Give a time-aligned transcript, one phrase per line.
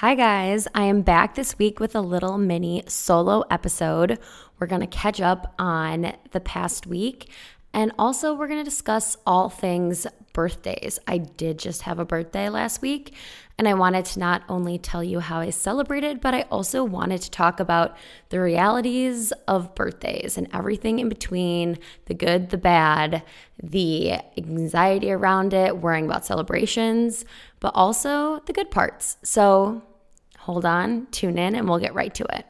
[0.00, 0.66] Hi, guys.
[0.74, 4.18] I am back this week with a little mini solo episode.
[4.58, 7.28] We're going to catch up on the past week
[7.74, 10.98] and also we're going to discuss all things birthdays.
[11.06, 13.14] I did just have a birthday last week,
[13.58, 17.20] and I wanted to not only tell you how I celebrated, but I also wanted
[17.22, 17.96] to talk about
[18.30, 23.22] the realities of birthdays and everything in between the good, the bad,
[23.62, 27.24] the anxiety around it, worrying about celebrations,
[27.58, 29.16] but also the good parts.
[29.22, 29.82] So
[30.50, 32.44] hold on, tune in, and we'll get right to it.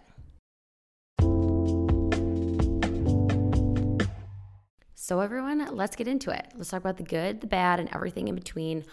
[4.95, 6.47] So, everyone, let's get into it.
[6.57, 8.85] Let's talk about the good, the bad, and everything in between,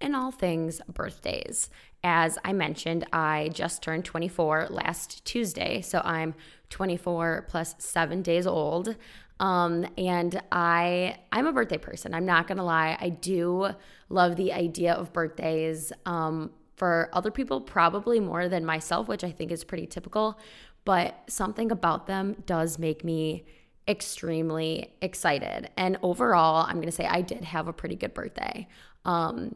[0.00, 1.68] and all things birthdays.
[2.02, 5.82] As I mentioned, I just turned 24 last Tuesday.
[5.82, 6.34] So, I'm
[6.70, 8.96] 24 plus seven days old.
[9.38, 12.14] Um, and I I'm a birthday person.
[12.14, 12.96] I'm not gonna lie.
[12.98, 13.68] I do
[14.08, 15.92] love the idea of birthdays.
[16.06, 20.38] Um, for other people, probably more than myself, which I think is pretty typical.
[20.84, 23.44] But something about them does make me
[23.88, 25.70] extremely excited.
[25.76, 28.68] And overall, I'm going to say I did have a pretty good birthday.
[29.04, 29.54] Um,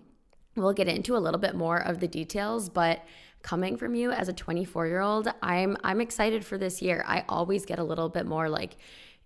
[0.56, 3.04] we'll get into a little bit more of the details, but
[3.42, 7.04] coming from you as a 24 year old, I'm I'm excited for this year.
[7.06, 8.76] I always get a little bit more like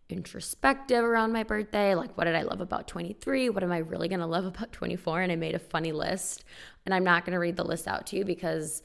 [0.09, 1.95] introspective around my birthday.
[1.95, 3.51] Like, what did I love about 23?
[3.51, 5.23] What am I really going to love about 24?
[5.23, 6.45] And I made a funny list.
[6.85, 8.83] And I'm not going to read the list out to you because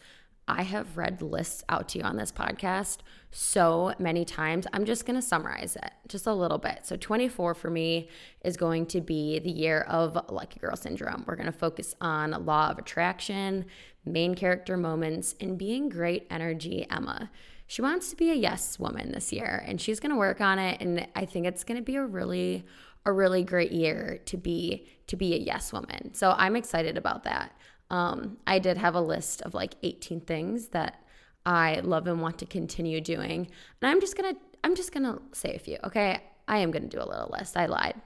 [0.50, 4.66] I have read lists out to you on this podcast so many times.
[4.73, 6.88] I'm just going to summarize it just a little bit.
[6.88, 8.09] So, 24 for me
[8.44, 11.23] is going to be the year of Lucky Girl Syndrome.
[11.28, 13.66] We're going to focus on law of attraction,
[14.06, 17.30] main character moments, and being great energy Emma.
[17.70, 20.58] She wants to be a yes woman this year and she's going to work on
[20.58, 22.66] it and I think it's going to be a really
[23.06, 26.16] a really great year to be to be a yes woman.
[26.16, 27.52] So I'm excited about that.
[27.92, 31.03] Um, I did have a list of like 18 things that
[31.45, 33.47] I love and want to continue doing.
[33.84, 36.24] And I'm just gonna I'm just gonna say a few, okay?
[36.47, 37.56] I am gonna do a little list.
[37.56, 38.01] I lied.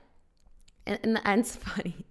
[0.86, 2.06] And, and the end's funny.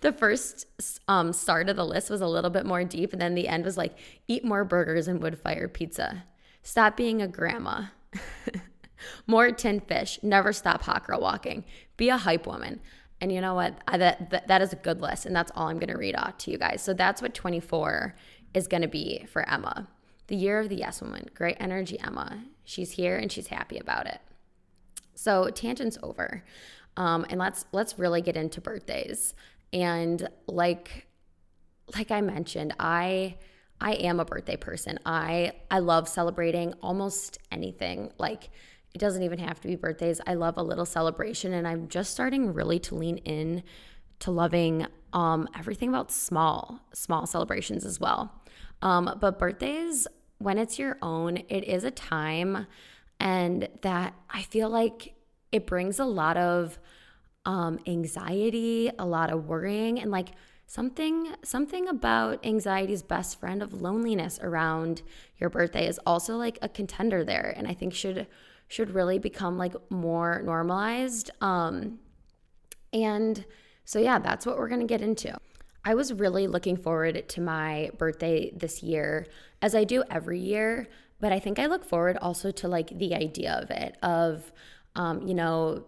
[0.00, 0.66] The first
[1.06, 3.64] um, start of the list was a little bit more deep, and then the end
[3.64, 6.24] was like eat more burgers and wood fire pizza.
[6.68, 7.84] Stop being a grandma.
[9.26, 10.18] more tin fish.
[10.22, 11.64] Never stop hot girl walking.
[11.96, 12.80] Be a hype woman.
[13.22, 13.78] And you know what?
[13.88, 15.24] I, that, that, that is a good list.
[15.24, 16.82] And that's all I'm going to read off to you guys.
[16.82, 18.14] So that's what 24
[18.52, 19.88] is going to be for Emma.
[20.26, 21.30] The year of the yes woman.
[21.34, 22.44] Great energy, Emma.
[22.64, 24.20] She's here and she's happy about it.
[25.14, 26.44] So tangents over.
[26.98, 29.32] Um, and let's let's really get into birthdays.
[29.72, 31.06] And like
[31.96, 33.36] like I mentioned, I
[33.80, 34.98] I am a birthday person.
[35.06, 38.12] I I love celebrating almost anything.
[38.18, 38.50] Like
[38.94, 40.20] it doesn't even have to be birthdays.
[40.26, 43.62] I love a little celebration and I'm just starting really to lean in
[44.20, 48.32] to loving um, everything about small, small celebrations as well.
[48.82, 50.06] Um, but birthdays,
[50.38, 52.66] when it's your own, it is a time
[53.20, 55.14] and that I feel like
[55.52, 56.78] it brings a lot of
[57.44, 60.28] um, anxiety, a lot of worrying, and like
[60.68, 65.02] something something about anxiety's best friend of loneliness around
[65.38, 68.28] your birthday is also like a contender there, and I think should
[68.68, 71.30] should really become like more normalized.
[71.40, 71.98] Um,
[72.92, 73.44] and
[73.84, 75.36] so, yeah, that's what we're going to get into.
[75.84, 79.26] I was really looking forward to my birthday this year,
[79.62, 80.86] as I do every year.
[81.20, 84.52] But I think I look forward also to like the idea of it, of,
[84.94, 85.84] um, you know,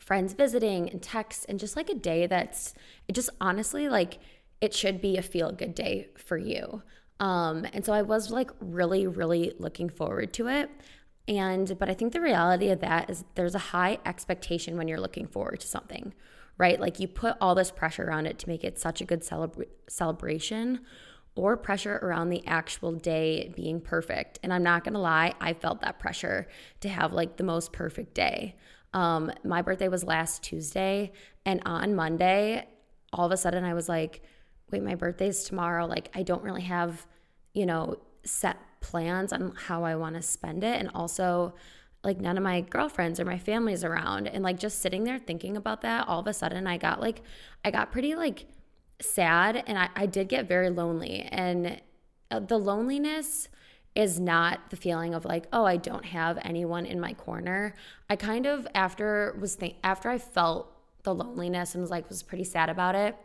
[0.00, 2.74] friends visiting and texts, and just like a day that's
[3.12, 4.18] just honestly like
[4.60, 6.82] it should be a feel good day for you.
[7.20, 10.70] Um, and so I was like really, really looking forward to it.
[11.28, 15.00] And, but I think the reality of that is there's a high expectation when you're
[15.00, 16.14] looking forward to something,
[16.56, 16.80] right?
[16.80, 19.66] Like you put all this pressure around it to make it such a good celebra-
[19.88, 20.80] celebration
[21.34, 24.38] or pressure around the actual day being perfect.
[24.42, 26.46] And I'm not gonna lie, I felt that pressure
[26.80, 28.54] to have like the most perfect day.
[28.92, 31.12] Um, my birthday was last Tuesday,
[31.44, 32.66] and on Monday,
[33.12, 34.22] all of a sudden I was like,
[34.70, 35.86] wait, my birthday's tomorrow.
[35.86, 37.06] Like, I don't really have,
[37.54, 40.78] you know, set plans on how I want to spend it.
[40.80, 41.54] And also,
[42.02, 44.26] like, none of my girlfriends or my family's around.
[44.26, 47.22] And like, just sitting there thinking about that, all of a sudden, I got like,
[47.64, 48.46] I got pretty like
[49.00, 51.22] sad and I, I did get very lonely.
[51.30, 51.80] And
[52.30, 53.48] uh, the loneliness,
[53.96, 57.74] is not the feeling of like oh i don't have anyone in my corner
[58.10, 60.72] i kind of after was think after i felt
[61.02, 63.16] the loneliness and was like was pretty sad about it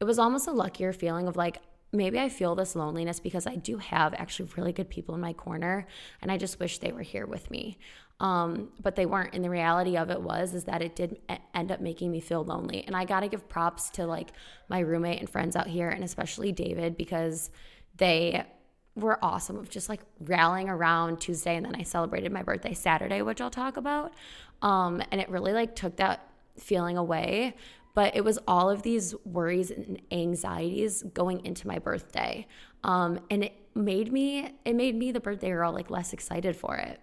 [0.00, 1.58] it was almost a luckier feeling of like
[1.92, 5.34] maybe I feel this loneliness because I do have actually really good people in my
[5.34, 5.86] corner
[6.22, 7.78] and I just wish they were here with me.
[8.18, 9.34] Um, but they weren't.
[9.34, 11.20] And the reality of it was is that it did
[11.54, 12.84] end up making me feel lonely.
[12.86, 14.30] And I got to give props to like
[14.68, 17.50] my roommate and friends out here and especially David because
[17.96, 18.46] they
[18.94, 23.22] were awesome of just like rallying around Tuesday and then I celebrated my birthday Saturday,
[23.22, 24.12] which I'll talk about.
[24.60, 26.28] Um, and it really like took that
[26.58, 27.54] feeling away.
[27.94, 32.46] But it was all of these worries and anxieties going into my birthday.
[32.84, 36.76] Um, and it made me, it made me the birthday girl like less excited for
[36.76, 37.00] it.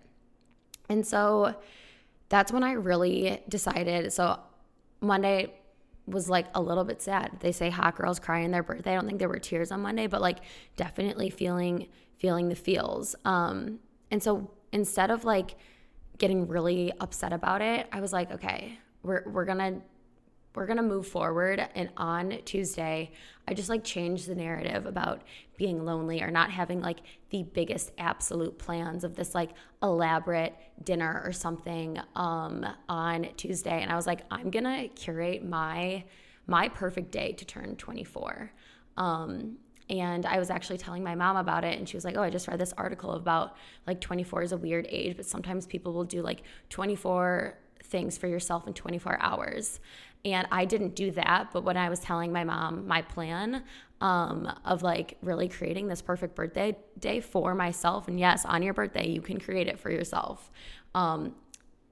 [0.89, 1.55] And so
[2.29, 4.11] that's when I really decided.
[4.13, 4.39] So
[5.01, 5.58] Monday
[6.09, 7.37] was like a little bit sad.
[7.39, 8.91] They say hot girls cry in their birthday.
[8.91, 10.39] I don't think there were tears on Monday, but like
[10.75, 13.15] definitely feeling feeling the feels.
[13.25, 13.79] Um,
[14.11, 15.55] and so instead of like
[16.17, 19.81] getting really upset about it, I was like, okay, we're we're gonna
[20.55, 23.11] we're to move forward and on Tuesday
[23.47, 25.23] I just like changed the narrative about
[25.57, 26.99] being lonely or not having like
[27.29, 29.51] the biggest absolute plans of this like
[29.81, 36.03] elaborate dinner or something um on Tuesday and I was like I'm to curate my
[36.47, 38.51] my perfect day to turn 24
[38.97, 39.57] um
[39.89, 42.29] and I was actually telling my mom about it, and she was like, Oh, I
[42.29, 43.55] just read this article about
[43.87, 48.27] like 24 is a weird age, but sometimes people will do like 24 things for
[48.27, 49.79] yourself in 24 hours.
[50.25, 51.49] And I didn't do that.
[51.53, 53.63] But when I was telling my mom my plan
[54.01, 58.73] um, of like really creating this perfect birthday day for myself, and yes, on your
[58.73, 60.51] birthday, you can create it for yourself.
[60.93, 61.35] Um,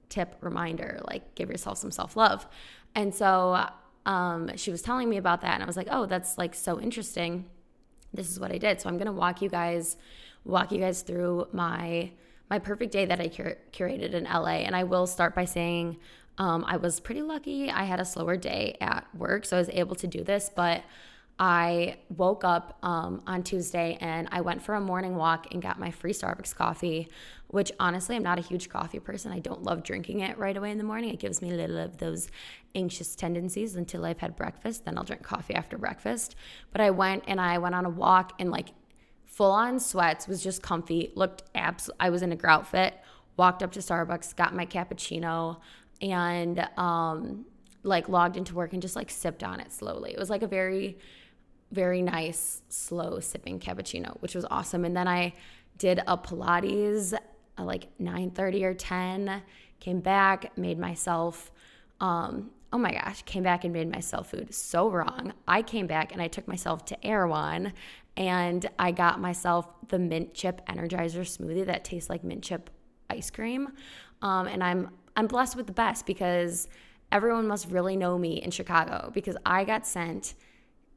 [0.08, 2.46] tip reminder like give yourself some self love.
[2.94, 3.66] And so
[4.06, 6.80] um, she was telling me about that, and I was like, oh, that's like so
[6.80, 7.46] interesting.
[8.12, 8.80] This is what I did.
[8.80, 9.96] So I'm gonna walk you guys,
[10.44, 12.10] walk you guys through my
[12.50, 14.64] my perfect day that I cur- curated in LA.
[14.64, 15.98] And I will start by saying
[16.38, 17.70] um, I was pretty lucky.
[17.70, 20.50] I had a slower day at work, so I was able to do this.
[20.54, 20.84] But
[21.38, 25.78] I woke up um, on Tuesday and I went for a morning walk and got
[25.78, 27.08] my free Starbucks coffee,
[27.46, 29.30] which honestly, I'm not a huge coffee person.
[29.30, 31.10] I don't love drinking it right away in the morning.
[31.10, 32.28] It gives me a little of those
[32.74, 34.84] anxious tendencies until I've had breakfast.
[34.84, 36.34] Then I'll drink coffee after breakfast.
[36.72, 38.70] But I went and I went on a walk and like
[39.24, 41.88] full on sweats, was just comfy, looked abs.
[42.00, 42.94] I was in a grout fit,
[43.36, 45.58] walked up to Starbucks, got my cappuccino,
[46.00, 47.44] and um,
[47.82, 50.12] like logged into work and just like sipped on it slowly.
[50.12, 50.98] It was like a very,
[51.72, 54.84] very nice, slow sipping cappuccino, which was awesome.
[54.84, 55.34] And then I
[55.76, 59.42] did a Pilates at like 9 30 or 10,
[59.80, 61.50] came back, made myself.
[62.00, 64.54] Um, oh my gosh, came back and made myself food.
[64.54, 65.32] So wrong.
[65.46, 67.72] I came back and I took myself to Erewhon
[68.16, 72.70] and I got myself the mint chip energizer smoothie that tastes like mint chip
[73.08, 73.68] ice cream.
[74.22, 76.68] Um, and I'm I'm blessed with the best because
[77.10, 80.34] everyone must really know me in Chicago because I got sent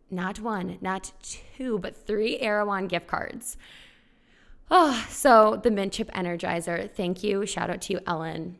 [0.09, 3.57] not one, not two, but three Erewhon gift cards.
[4.69, 6.89] Oh, so the mint chip energizer.
[6.91, 7.45] Thank you.
[7.45, 8.57] Shout out to you, Ellen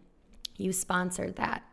[0.62, 1.64] you sponsored that.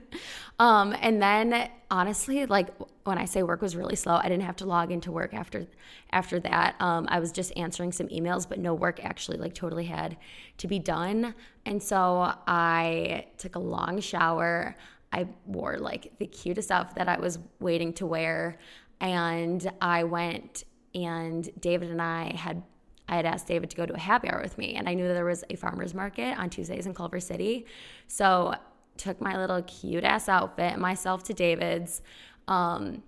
[0.58, 2.68] um, and then honestly, like
[3.04, 5.66] when I say work was really slow, I didn't have to log into work after
[6.10, 6.74] after that.
[6.80, 10.16] Um, I was just answering some emails, but no work actually like totally had
[10.58, 11.34] to be done.
[11.64, 14.76] And so I took a long shower.
[15.12, 18.58] I wore like the cutest outfit that I was waiting to wear,
[19.00, 22.62] and I went and David and I had
[23.12, 25.06] I had asked David to go to a happy hour with me, and I knew
[25.06, 27.66] that there was a farmer's market on Tuesdays in Culver City.
[28.06, 28.54] So
[28.96, 32.00] took my little cute ass outfit, myself to David's.
[32.48, 33.02] Um,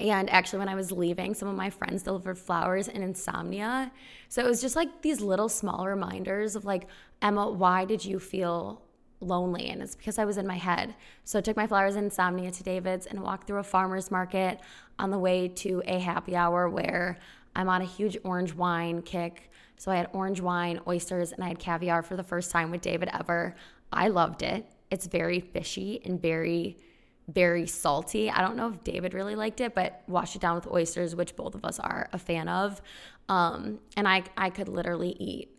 [0.00, 3.92] and actually, when I was leaving, some of my friends delivered flowers and insomnia.
[4.30, 6.86] So it was just like these little small reminders of like,
[7.20, 8.80] Emma, why did you feel
[9.20, 9.68] lonely?
[9.68, 10.94] And it's because I was in my head.
[11.24, 14.60] So I took my flowers and insomnia to David's and walked through a farmer's market
[14.98, 17.18] on the way to a happy hour where
[17.58, 19.50] I'm on a huge orange wine kick.
[19.76, 22.80] So I had orange wine, oysters, and I had caviar for the first time with
[22.80, 23.56] David ever.
[23.92, 24.64] I loved it.
[24.90, 26.78] It's very fishy and very,
[27.26, 28.30] very salty.
[28.30, 31.34] I don't know if David really liked it, but wash it down with oysters, which
[31.34, 32.80] both of us are a fan of.
[33.28, 35.50] Um, and I, I could literally eat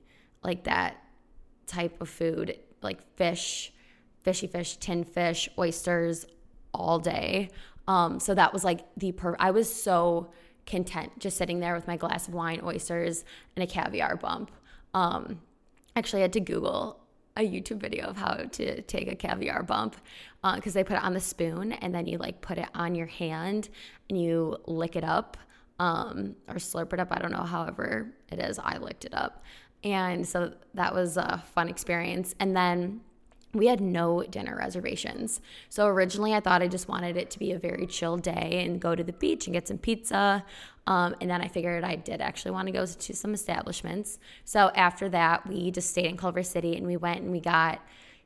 [0.41, 1.03] like that
[1.67, 3.73] type of food, like fish,
[4.21, 6.25] fishy fish, tin fish, oysters
[6.73, 7.49] all day.
[7.89, 9.35] Um, so that was like the per.
[9.39, 10.31] I was so
[10.69, 14.51] content just sitting there with my glass of wine, oysters, and a caviar bump.
[14.93, 15.41] Um,
[15.95, 16.99] actually, I had to Google
[17.37, 19.95] a YouTube video of how to take a caviar bump
[20.55, 22.95] because uh, they put it on the spoon and then you like put it on
[22.95, 23.69] your hand
[24.09, 25.37] and you lick it up
[25.79, 27.07] um, or slurp it up.
[27.11, 28.59] I don't know, however it is.
[28.59, 29.43] I licked it up.
[29.83, 32.35] And so that was a fun experience.
[32.39, 33.01] And then
[33.53, 35.41] we had no dinner reservations.
[35.69, 38.79] So originally, I thought I just wanted it to be a very chill day and
[38.79, 40.45] go to the beach and get some pizza.
[40.85, 44.19] Um, and then I figured I did actually want to go to some establishments.
[44.45, 47.81] So after that, we just stayed in Culver City and we went and we got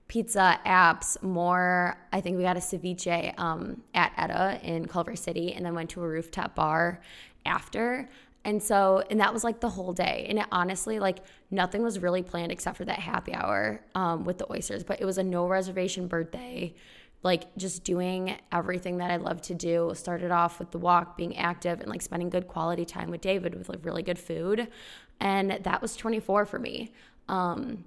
[0.10, 5.54] pizza apps more i think we got a ceviche um, at etta in culver city
[5.54, 7.00] and then went to a rooftop bar
[7.46, 8.10] after
[8.46, 10.26] And so, and that was like the whole day.
[10.30, 11.20] And it, honestly, like
[11.50, 14.84] nothing was really planned except for that happy hour um, with the oysters.
[14.84, 16.74] But it was a no reservation birthday,
[17.22, 19.94] like just doing everything that I love to do.
[19.96, 23.56] Started off with the walk, being active, and like spending good quality time with David
[23.56, 24.68] with like really good food.
[25.22, 26.92] And that was 24 for me.
[27.30, 27.86] Um,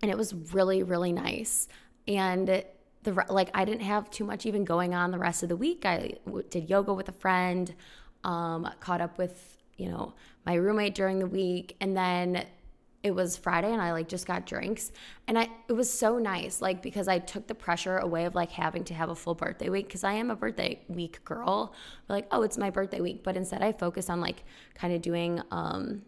[0.00, 1.68] and it was really, really nice.
[2.06, 2.64] And
[3.02, 5.84] the like, I didn't have too much even going on the rest of the week.
[5.84, 6.14] I
[6.48, 7.74] did yoga with a friend,
[8.24, 10.12] um, caught up with you know,
[10.44, 11.76] my roommate during the week.
[11.80, 12.44] And then
[13.02, 14.90] it was Friday and I like just got drinks.
[15.26, 18.50] And I it was so nice, like because I took the pressure away of like
[18.50, 21.72] having to have a full birthday week because I am a birthday week girl.
[22.06, 23.22] But like, oh, it's my birthday week.
[23.22, 24.44] But instead I focused on like
[24.74, 26.02] kind of doing um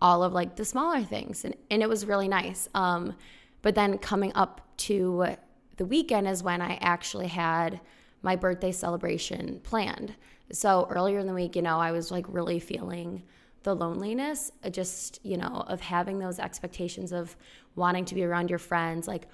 [0.00, 1.44] all of like the smaller things.
[1.44, 2.68] And and it was really nice.
[2.74, 3.16] Um,
[3.62, 5.36] but then coming up to
[5.78, 7.80] the weekend is when I actually had
[8.22, 10.14] my birthday celebration planned.
[10.52, 13.22] So earlier in the week, you know, I was like really feeling
[13.62, 17.36] the loneliness, uh, just, you know, of having those expectations of
[17.74, 19.06] wanting to be around your friends.
[19.06, 19.28] Like,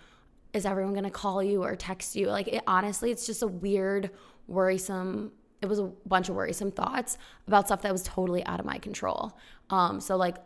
[0.53, 2.29] is everyone going to call you or text you?
[2.29, 4.11] Like, it, honestly, it's just a weird,
[4.47, 8.67] worrisome, it was a bunch of worrisome thoughts about stuff that was totally out of
[8.67, 9.37] my control.
[9.71, 10.37] Um, so, like,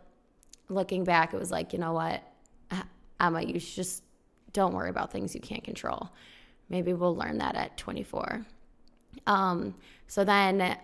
[0.69, 2.23] looking back, it was like, you know what,
[3.21, 4.03] Emma, you just
[4.53, 6.11] don't worry about things you can't control.
[6.69, 8.45] Maybe we'll learn that at 24.
[9.27, 9.75] Um,
[10.07, 10.77] so then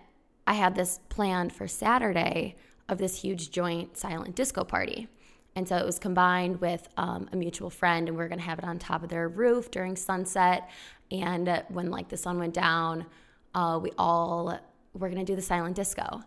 [0.47, 2.55] I had this planned for Saturday
[2.87, 5.07] of this huge joint silent disco party.
[5.55, 8.59] And so it was combined with um, a mutual friend, and we are gonna have
[8.59, 10.69] it on top of their roof during sunset.
[11.11, 13.05] And when like the sun went down,
[13.53, 14.59] uh, we all
[14.93, 16.21] were gonna do the silent disco.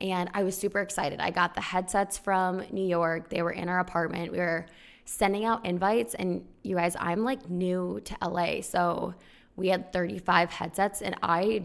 [0.00, 1.20] And I was super excited.
[1.20, 3.30] I got the headsets from New York.
[3.30, 4.32] They were in our apartment.
[4.32, 4.66] We were
[5.04, 9.14] sending out invites, and you guys, I'm like new to LA, so
[9.56, 11.64] we had 35 headsets and I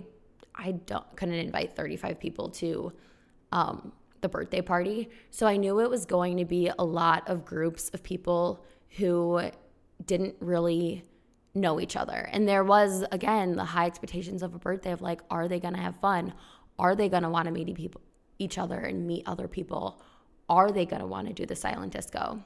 [0.56, 2.92] I don't couldn't invite 35 people to
[3.52, 5.10] um, the birthday party.
[5.32, 8.66] So I knew it was going to be a lot of groups of people
[8.98, 9.42] who
[10.06, 11.06] didn't really
[11.56, 12.30] know each other.
[12.32, 15.76] And there was again the high expectations of a birthday of like are they going
[15.76, 16.34] to have fun?
[16.78, 18.02] Are they going to want to meet people
[18.38, 20.02] each other and meet other people?
[20.50, 22.44] Are they going to want to do the silent disco?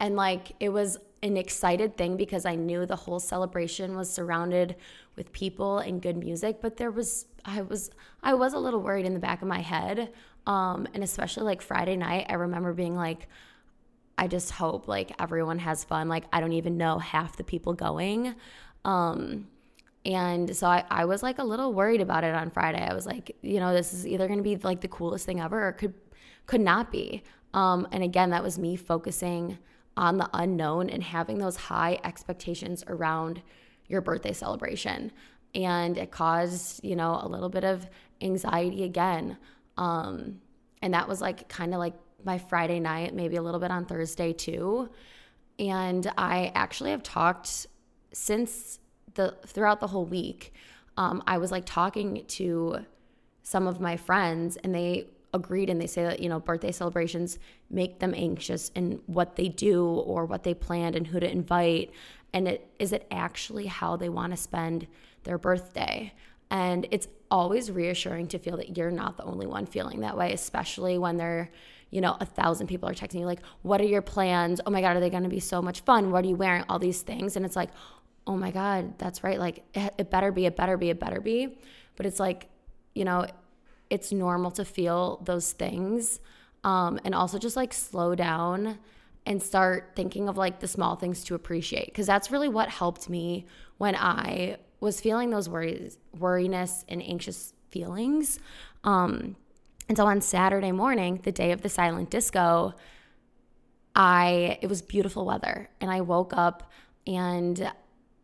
[0.00, 4.76] And like it was an excited thing because I knew the whole celebration was surrounded
[5.16, 7.90] with people and good music, but there was I was
[8.22, 10.12] I was a little worried in the back of my head.
[10.46, 13.26] Um, and especially like Friday night, I remember being like,
[14.16, 16.08] I just hope like everyone has fun.
[16.08, 18.34] Like I don't even know half the people going.
[18.84, 19.48] Um,
[20.04, 22.80] and so I, I was like a little worried about it on Friday.
[22.80, 25.68] I was like, you know, this is either gonna be like the coolest thing ever
[25.68, 25.94] or could
[26.46, 27.24] could not be.
[27.54, 29.58] Um, and again, that was me focusing
[29.96, 33.42] on the unknown and having those high expectations around
[33.88, 35.10] your birthday celebration.
[35.54, 37.86] And it caused, you know, a little bit of
[38.20, 39.38] anxiety again.
[39.76, 40.40] Um,
[40.82, 43.86] and that was like kind of like my Friday night, maybe a little bit on
[43.86, 44.90] Thursday too.
[45.58, 47.66] And I actually have talked
[48.12, 48.80] since
[49.14, 50.52] the throughout the whole week.
[50.98, 52.84] Um, I was like talking to
[53.42, 57.38] some of my friends, and they agreed and they say that you know birthday celebrations
[57.70, 61.92] make them anxious in what they do or what they planned and who to invite.
[62.32, 64.88] And it is it actually how they want to spend
[65.22, 66.12] their birthday?
[66.50, 70.32] And it's always reassuring to feel that you're not the only one feeling that way
[70.32, 71.50] especially when they're
[71.90, 74.60] you know a thousand people are texting you like what are your plans?
[74.66, 76.10] Oh my god are they going to be so much fun?
[76.10, 76.64] What are you wearing?
[76.68, 77.36] All these things.
[77.36, 77.70] And it's like
[78.26, 79.38] oh my god that's right.
[79.38, 81.58] Like it better be it better be it better be.
[81.96, 82.48] But it's like
[82.94, 83.26] you know
[83.90, 86.20] it's normal to feel those things.
[86.64, 88.78] Um, and also just like slow down
[89.24, 91.92] and start thinking of like the small things to appreciate.
[91.94, 93.46] Cause that's really what helped me
[93.78, 98.38] when I was feeling those worries, worriness and anxious feelings.
[98.84, 99.36] Um,
[99.88, 102.74] and so on Saturday morning, the day of the silent disco,
[103.94, 106.70] I it was beautiful weather and I woke up
[107.06, 107.72] and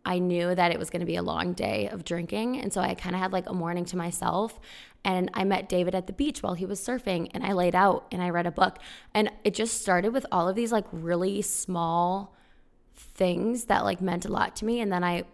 [0.05, 2.59] I knew that it was going to be a long day of drinking.
[2.61, 4.59] And so I kind of had like a morning to myself.
[5.05, 7.31] And I met David at the beach while he was surfing.
[7.35, 8.79] And I laid out and I read a book.
[9.15, 12.35] And it just started with all of these like really small
[12.95, 14.81] things that like meant a lot to me.
[14.81, 15.25] And then I,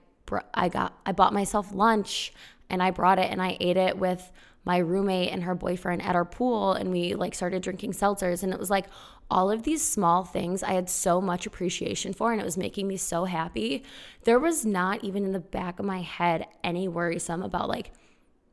[0.55, 2.33] I got, I bought myself lunch
[2.71, 4.31] and I brought it and I ate it with
[4.65, 8.53] my roommate and her boyfriend at our pool and we like started drinking seltzers and
[8.53, 8.85] it was like
[9.31, 12.87] all of these small things I had so much appreciation for and it was making
[12.87, 13.83] me so happy.
[14.25, 17.93] There was not even in the back of my head any worrisome about like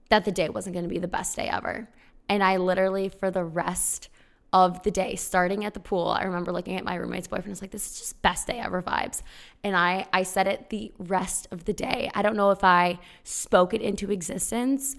[0.10, 1.88] that the day wasn't going to be the best day ever.
[2.30, 4.10] And I literally for the rest
[4.54, 7.50] of the day starting at the pool i remember looking at my roommate's boyfriend I
[7.50, 9.24] was like this is just best day ever vibes
[9.64, 13.00] and i i said it the rest of the day i don't know if i
[13.24, 14.96] spoke it into existence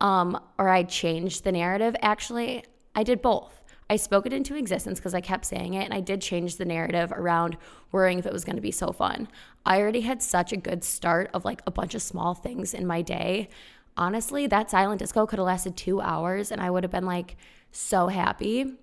[0.00, 1.96] um, or I changed the narrative.
[2.02, 3.62] Actually, I did both.
[3.88, 6.64] I spoke it into existence because I kept saying it and I did change the
[6.64, 7.56] narrative around
[7.92, 9.28] worrying if it was going to be so fun.
[9.66, 12.86] I already had such a good start of like a bunch of small things in
[12.86, 13.48] my day.
[13.96, 17.36] Honestly, that silent disco could have lasted two hours and I would have been like
[17.70, 18.74] so happy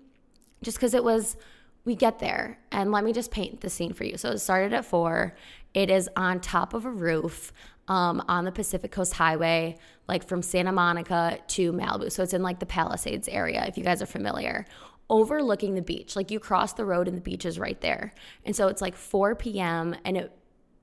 [0.62, 1.36] just because it was,
[1.84, 2.58] we get there.
[2.70, 4.16] And let me just paint the scene for you.
[4.16, 5.34] So it started at four.
[5.74, 7.52] It is on top of a roof
[7.88, 9.76] um, on the Pacific Coast Highway,
[10.08, 12.10] like from Santa Monica to Malibu.
[12.12, 14.66] So it's in like the Palisades area, if you guys are familiar
[15.12, 16.16] overlooking the beach.
[16.16, 18.14] Like you cross the road and the beach is right there.
[18.44, 19.94] And so it's like 4 p.m.
[20.04, 20.32] and it,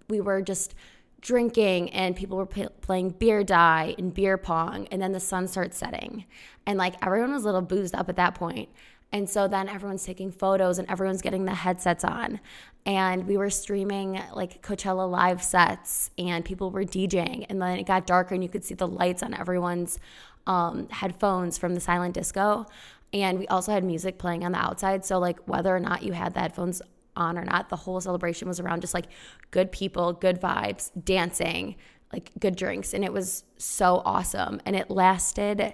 [0.07, 0.75] we were just
[1.21, 5.47] drinking and people were p- playing beer die and beer pong and then the sun
[5.47, 6.25] starts setting.
[6.65, 8.69] And like everyone was a little boozed up at that point.
[9.11, 12.39] And so then everyone's taking photos and everyone's getting the headsets on.
[12.85, 17.85] And we were streaming like coachella live sets and people were djing and then it
[17.85, 19.99] got darker and you could see the lights on everyone's
[20.47, 22.65] um, headphones from the silent disco.
[23.11, 25.03] And we also had music playing on the outside.
[25.03, 26.81] So, like, whether or not you had the headphones
[27.19, 29.05] on or not, the whole celebration was around just like
[29.51, 31.75] good people, good vibes, dancing,
[32.13, 32.93] like good drinks.
[32.93, 34.61] And it was so awesome.
[34.65, 35.73] And it lasted,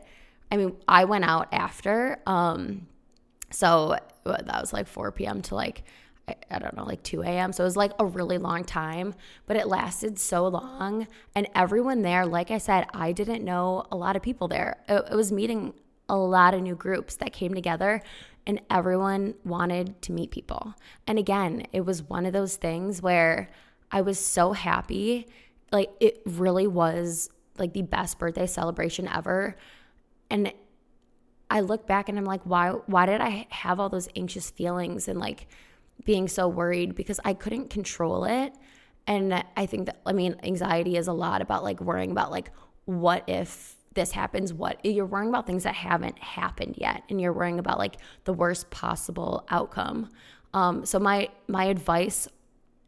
[0.52, 2.20] I mean, I went out after.
[2.26, 2.88] Um,
[3.52, 5.42] so that was like 4 p.m.
[5.44, 5.84] to like,
[6.50, 7.54] I, don't know, like 2 a.m.
[7.54, 9.14] So it was like a really long time,
[9.46, 11.08] but it lasted so long.
[11.36, 14.78] And everyone there, like I said, I didn't know a lot of people there.
[14.90, 15.74] It, it was meeting
[16.10, 18.02] a lot of new groups that came together
[18.48, 20.76] and everyone wanted to meet people.
[21.08, 23.50] And again, it was one of those things where
[23.92, 25.28] I was so happy.
[25.72, 29.56] Like it really was like the best birthday celebration ever.
[30.30, 30.54] And
[31.50, 35.08] I look back and I'm like, why why did I have all those anxious feelings
[35.08, 35.48] and like
[36.04, 38.54] being so worried because I couldn't control it.
[39.08, 42.52] And I think that I mean, anxiety is a lot about like worrying about like
[42.86, 47.34] what if this happens what you're worrying about things that haven't happened yet and you're
[47.34, 50.10] worrying about like the worst possible outcome.
[50.54, 52.28] Um, so my my advice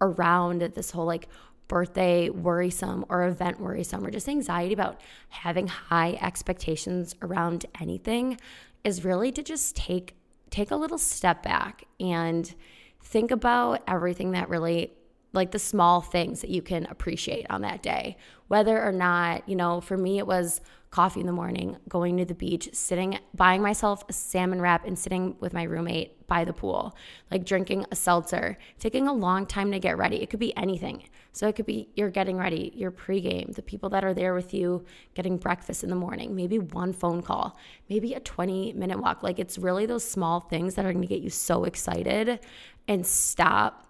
[0.01, 1.27] around this whole like
[1.67, 8.39] birthday worrisome or event worrisome or just anxiety about having high expectations around anything
[8.83, 10.15] is really to just take
[10.49, 12.55] take a little step back and
[13.01, 14.93] think about everything that really
[15.33, 18.17] like the small things that you can appreciate on that day.
[18.47, 22.25] Whether or not you know for me it was coffee in the morning, going to
[22.25, 26.53] the beach, sitting, buying myself a salmon wrap and sitting with my roommate by the
[26.53, 26.95] pool,
[27.31, 30.17] like drinking a seltzer, taking a long time to get ready.
[30.21, 31.03] It could be anything.
[31.33, 34.53] So it could be you're getting ready, your pregame, the people that are there with
[34.53, 37.57] you getting breakfast in the morning, maybe one phone call,
[37.89, 39.23] maybe a 20 minute walk.
[39.23, 42.39] Like it's really those small things that are to get you so excited
[42.87, 43.87] and stop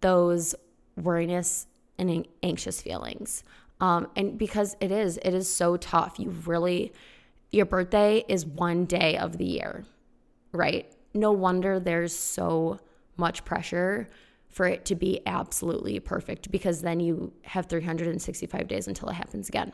[0.00, 0.54] those
[0.96, 1.66] worriness
[1.98, 3.44] and anxious feelings.
[3.82, 6.20] Um, and because it is, it is so tough.
[6.20, 6.92] You really,
[7.50, 9.84] your birthday is one day of the year,
[10.52, 10.90] right?
[11.14, 12.78] No wonder there's so
[13.16, 14.08] much pressure
[14.48, 19.48] for it to be absolutely perfect because then you have 365 days until it happens
[19.48, 19.72] again.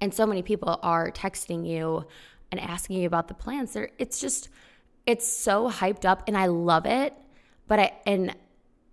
[0.00, 2.06] And so many people are texting you
[2.52, 3.72] and asking you about the plans.
[3.72, 4.50] There, it's just,
[5.04, 7.12] it's so hyped up, and I love it.
[7.66, 8.36] But I and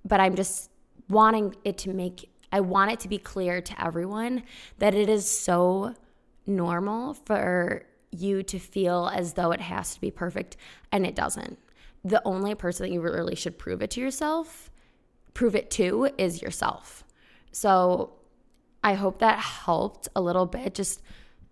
[0.06, 0.72] but I'm just
[1.10, 4.44] wanting it to make I want it to be clear to everyone
[4.78, 5.96] that it is so
[6.46, 10.58] normal for you to feel as though it has to be perfect
[10.92, 11.58] and it doesn't.
[12.04, 14.70] The only person that you really should prove it to yourself,
[15.34, 17.06] prove it to, is yourself.
[17.52, 18.14] So
[18.84, 20.74] I hope that helped a little bit.
[20.74, 21.02] Just,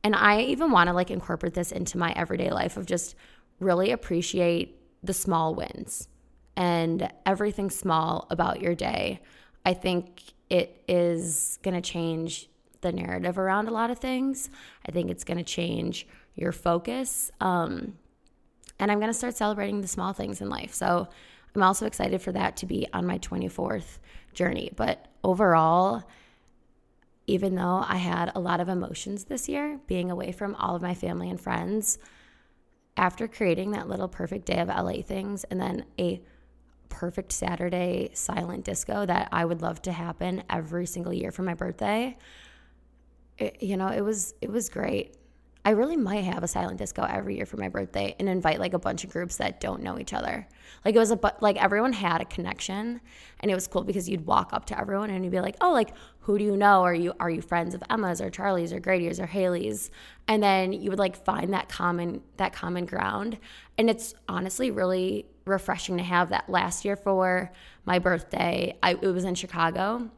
[0.04, 3.16] and I even want to like incorporate this into my everyday life of just
[3.60, 6.08] really appreciate the small wins
[6.56, 9.22] and everything small about your day.
[9.66, 12.50] I think it is going to change
[12.82, 14.50] the narrative around a lot of things.
[14.88, 17.32] I think it's going to change your focus.
[17.42, 17.98] Um,
[18.80, 20.74] and I'm going to start celebrating the small things in life.
[20.74, 21.08] So
[21.56, 24.00] I'm also excited for that to be on my 24th
[24.34, 24.72] journey.
[24.76, 26.04] But overall,
[27.28, 30.82] even though I had a lot of emotions this year, being away from all of
[30.82, 32.00] my family and friends,
[32.98, 36.22] after creating that little perfect day of LA things and then a
[36.90, 41.54] perfect Saturday silent disco that I would love to happen every single year for my
[41.54, 42.18] birthday.
[43.38, 45.16] It, you know, it was it was great.
[45.66, 48.74] I really might have a silent disco every year for my birthday and invite like
[48.74, 50.48] a bunch of groups that don't know each other.
[50.86, 53.02] Like it was a but like everyone had a connection
[53.42, 55.72] and it was cool because you'd walk up to everyone and you'd be like, "Oh,
[55.72, 56.84] like who do you know?
[56.84, 59.92] Are you are you friends of Emma's or Charlie's or Grady's or Haley's?"
[60.28, 63.38] And then you would like find that common that common ground.
[63.78, 67.52] And it's honestly really refreshing to have that last year for
[67.86, 68.78] my birthday.
[68.82, 70.10] I, it was in Chicago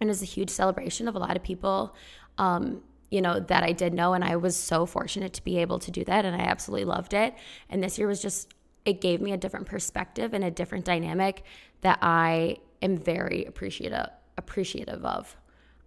[0.00, 1.94] and it was a huge celebration of a lot of people
[2.38, 4.14] um, you know, that I did know.
[4.14, 6.24] And I was so fortunate to be able to do that.
[6.24, 7.34] And I absolutely loved it.
[7.70, 11.42] And this year was just, it gave me a different perspective and a different dynamic
[11.80, 14.08] that I am very appreciative
[14.38, 15.34] appreciative of.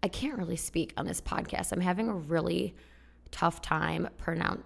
[0.01, 1.71] I can't really speak on this podcast.
[1.71, 2.75] I'm having a really
[3.29, 4.63] tough time pronoun-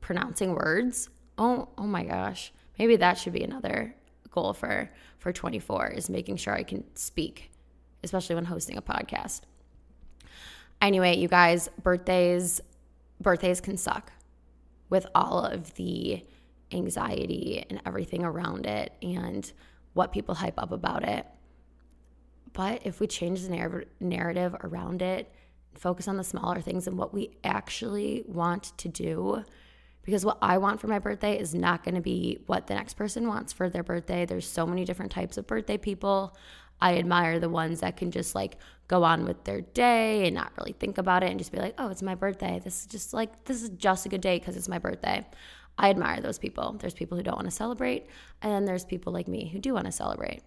[0.00, 1.08] pronouncing words.
[1.38, 2.52] Oh, oh my gosh.
[2.78, 3.94] Maybe that should be another
[4.30, 7.50] goal for for 24 is making sure I can speak,
[8.02, 9.42] especially when hosting a podcast.
[10.80, 12.60] Anyway, you guys, birthdays
[13.20, 14.12] birthdays can suck
[14.90, 16.24] with all of the
[16.72, 19.52] anxiety and everything around it and
[19.94, 21.26] what people hype up about it.
[22.52, 25.32] But if we change the narrative around it,
[25.74, 29.44] focus on the smaller things and what we actually want to do,
[30.02, 32.94] because what I want for my birthday is not going to be what the next
[32.94, 34.26] person wants for their birthday.
[34.26, 36.36] There's so many different types of birthday people.
[36.80, 38.56] I admire the ones that can just like
[38.88, 41.74] go on with their day and not really think about it and just be like,
[41.78, 42.60] oh, it's my birthday.
[42.62, 45.24] This is just like, this is just a good day because it's my birthday.
[45.78, 46.76] I admire those people.
[46.78, 48.06] There's people who don't want to celebrate,
[48.42, 50.42] and then there's people like me who do want to celebrate.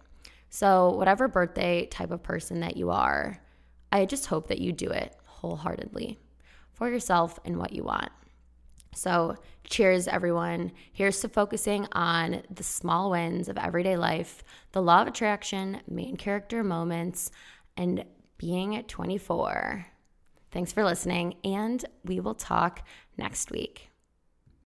[0.50, 3.40] So, whatever birthday type of person that you are,
[3.90, 6.18] I just hope that you do it wholeheartedly
[6.72, 8.10] for yourself and what you want.
[8.94, 10.72] So, cheers, everyone.
[10.92, 16.16] Here's to focusing on the small wins of everyday life, the law of attraction, main
[16.16, 17.30] character moments,
[17.76, 18.04] and
[18.38, 19.86] being at 24.
[20.50, 22.86] Thanks for listening, and we will talk
[23.18, 23.90] next week.